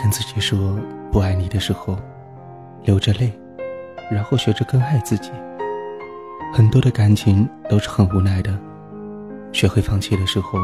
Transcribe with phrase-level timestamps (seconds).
[0.00, 0.78] 跟自己说
[1.12, 1.94] 不爱你的时候，
[2.84, 3.30] 流着泪，
[4.10, 5.30] 然后学着更爱自己。
[6.54, 8.58] 很多的感情都是很无奈的，
[9.52, 10.58] 学会放弃的时候，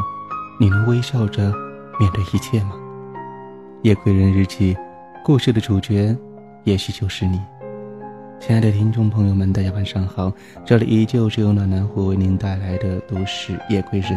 [0.59, 1.53] 你能微笑着
[2.01, 2.73] 面对一切吗？
[3.83, 4.75] 夜归人日记，
[5.23, 6.17] 故事的主角，
[6.65, 7.39] 也许就是你。
[8.41, 10.33] 亲爱的听众朋友们，大家晚上好，
[10.65, 14.13] 这里依旧是由暖暖虎为您带来的都市夜归人。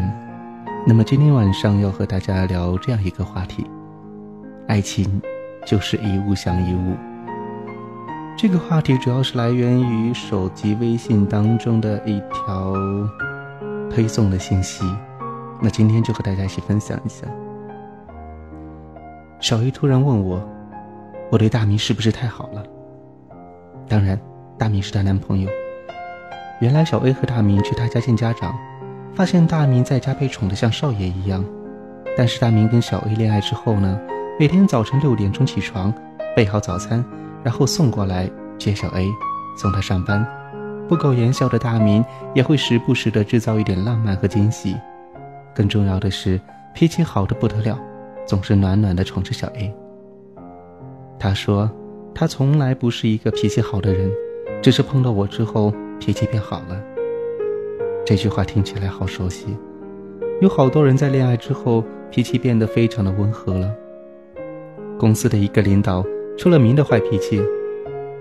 [0.88, 3.66] 那么今天晚上要和大家聊这样一个话题：
[4.70, 5.20] 爱情
[5.66, 6.96] 就是一物降一物。
[8.38, 12.76] 这个话题主要是来源于手机微信当中的一条
[13.90, 14.86] 推送的信息，
[15.60, 17.26] 那今天就和大家一起分享一下。
[19.40, 20.40] 小 A 突然问我，
[21.32, 22.64] 我对大明是不是太好了？
[23.88, 24.20] 当然，
[24.56, 25.50] 大明是她男朋友。
[26.62, 28.54] 原来小 A 和大明去他家见家长，
[29.16, 31.44] 发现大明在家被宠得像少爷一样。
[32.16, 34.00] 但是大明跟小 A 恋爱之后呢，
[34.40, 35.94] 每天早晨六点钟起床，
[36.34, 37.04] 备好早餐。
[37.44, 39.06] 然后送过来接小 A，
[39.58, 40.26] 送他上班。
[40.88, 42.02] 不苟言笑的大明
[42.34, 44.78] 也会时不时的制造一点浪漫和惊喜。
[45.54, 46.40] 更重要的是，
[46.74, 47.78] 脾气好的不得了，
[48.26, 49.76] 总是暖暖的宠着小 A。
[51.20, 51.70] 他说，
[52.16, 54.10] 他从来不是一个脾气好的人，
[54.62, 56.82] 只是碰到我之后脾气变好了。
[58.06, 59.58] 这句话听起来好熟悉，
[60.40, 63.70] 有好多人在恋爱之后脾气变得非常的温和了。
[65.00, 66.06] 公司的一个领导。
[66.38, 67.44] 出了名的坏脾气，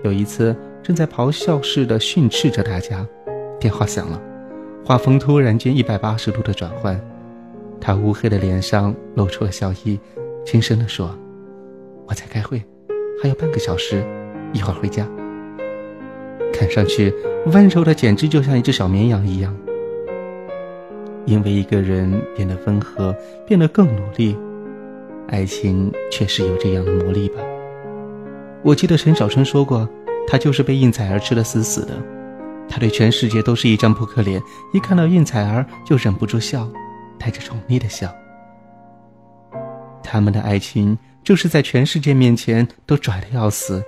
[0.03, 3.07] 有一次正在咆哮似的训斥着大家，
[3.57, 4.21] 电话响了，
[4.85, 6.99] 画风突然间一百八十度的转换，
[7.79, 9.97] 他乌黑的脸上露出了笑意，
[10.45, 11.17] 轻声地说
[12.07, 12.61] ：“我在开会，
[13.23, 14.03] 还有半个小时，
[14.51, 15.07] 一会儿回家。”
[16.51, 17.13] 看上去
[17.45, 19.55] 温柔的简直就像一只小绵羊一样。
[21.25, 23.15] 因为一个人变得温和，
[23.47, 24.35] 变得更努力，
[25.29, 27.41] 爱情确实有这样的魔力吧。
[28.63, 29.87] 我记得陈小春说过，
[30.27, 31.93] 他就是被应采儿吃得死死的。
[32.67, 34.41] 他对全世界都是一张扑克脸，
[34.73, 36.67] 一看到应采儿就忍不住笑，
[37.17, 38.13] 带着宠溺的笑。
[40.03, 43.83] 他们的爱情就是在全世界面前都拽得要死，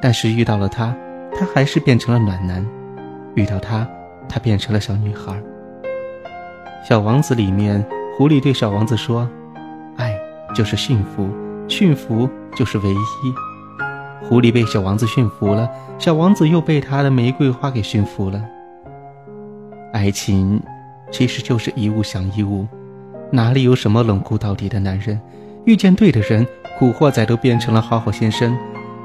[0.00, 0.96] 但是遇到了他，
[1.38, 2.64] 他还是变成了暖男；
[3.34, 3.88] 遇到他，
[4.28, 5.40] 他变成了小女孩。
[6.88, 7.84] 小王子里面，
[8.16, 9.28] 狐狸对小王子说
[10.56, 11.28] ：“就是驯服，
[11.68, 12.96] 驯服就是唯一。”
[14.26, 15.68] 狐狸被小王子驯服了，
[15.98, 18.42] 小王子又被他的玫瑰花给驯服了。
[19.92, 20.60] 爱情
[21.12, 22.66] 其实就是一物降一物，
[23.30, 25.20] 哪里有什么冷酷到底的男人？
[25.66, 26.46] 遇见对的人，
[26.78, 28.50] 古惑仔都变成了好好先生；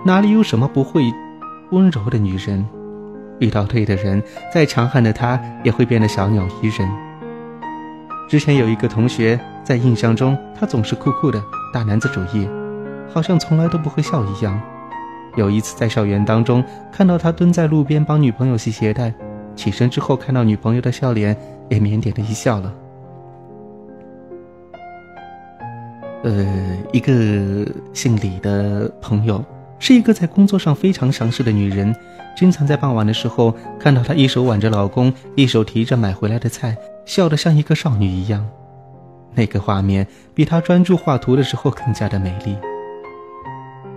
[0.05, 1.03] 哪里有什么不会
[1.71, 2.65] 温柔的女人？
[3.39, 4.23] 遇到对的人，
[4.53, 7.10] 再强悍的他也会变得小鸟依人。
[8.31, 11.43] 之前有一个同学在印象中，他总是酷酷的
[11.73, 12.47] 大男子主义，
[13.13, 14.57] 好像从来都不会笑一样。
[15.35, 19.13] 有一次在校园当中看到他蹲在路边帮女朋友系鞋带，
[19.53, 21.35] 起身之后看到女朋友的笑脸，
[21.67, 22.73] 也腼腆的一笑了。
[26.23, 27.11] 呃，一个
[27.93, 29.43] 姓李的朋友，
[29.77, 31.93] 是一个在工作上非常强势的女人，
[32.37, 38.47] 经常在傍晚的时候看到她一手挽着老公，一手提着买回来的菜，笑得像一个少女一样。
[39.33, 42.57] 那个画面比她专注画图的时候更加的美丽。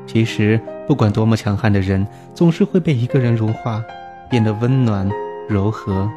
[0.07, 3.83] 其实，不管多么强悍的人，总是会被一个人融化，
[4.29, 5.11] 变得温暖、
[5.49, 6.09] 柔和。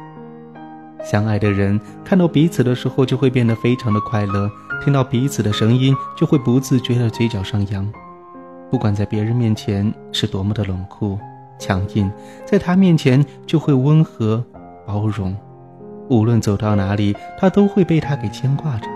[1.02, 4.48] 相爱的人看到彼此的时候，就会变得非常的快乐；
[4.84, 7.90] 听到彼此的声音，就会不自觉的嘴角上扬。
[8.70, 11.18] 不管在别人面前是多么的冷酷、
[11.58, 12.10] 强硬，
[12.44, 14.44] 在他面前就会温和、
[14.86, 15.34] 包容。
[16.08, 18.88] 无论走到哪里，他都会被他给牵挂着。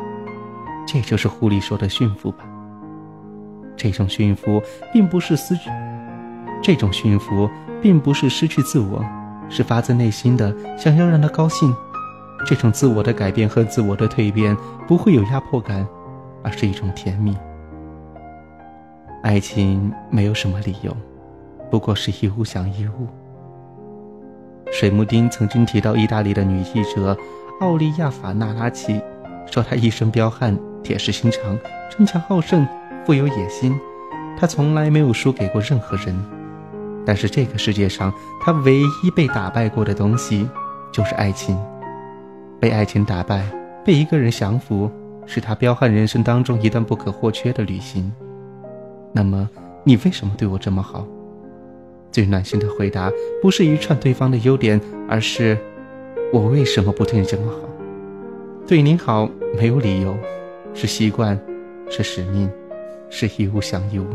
[0.87, 2.45] 这就是狐狸说的驯服吧。
[3.77, 4.63] 这种驯服
[4.93, 5.71] 并不是失去，
[6.63, 7.49] 这种驯服
[7.81, 9.05] 并不是失去自我，
[9.49, 11.75] 是发自内心的想要让他高兴。
[12.47, 14.57] 这种自我的改变和自我的蜕变
[14.89, 15.87] 不会有压迫感，
[16.43, 17.37] 而是一种甜蜜。
[19.23, 20.97] 爱情没有什么理由，
[21.71, 23.07] 不过是一物降一物。
[24.83, 27.17] 水木丁曾经提到意大利的女记者
[27.61, 29.01] 奥利亚法纳拉奇，
[29.47, 31.57] 说她一生彪悍、铁石心肠、
[31.89, 32.67] 争强好胜。
[33.07, 33.79] 富有野心，
[34.37, 36.13] 他从来没有输给过任何人。
[37.07, 40.49] 但是这个世界上，他唯一被打败过的东西，
[40.91, 41.57] 就是爱情。
[42.59, 43.45] 被爱情打败，
[43.85, 44.91] 被一个人降服，
[45.27, 48.13] 是他彪悍人生当中一段不可或缺的旅行。
[49.13, 49.49] 那么，
[49.85, 51.07] 你为什么对我这么好？
[52.13, 53.11] 最暖心的回答，
[53.41, 55.59] 不是一串对方的优点，而是
[56.33, 57.59] 我为什么不对你这么好？
[58.67, 59.29] 对你好
[59.59, 60.17] 没有理由，
[60.75, 61.37] 是习惯，
[61.91, 62.49] 是使命。
[63.15, 64.07] 是一物降一物。